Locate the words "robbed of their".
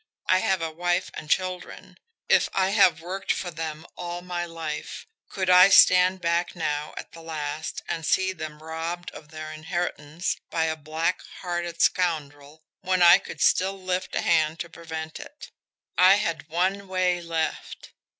8.63-9.51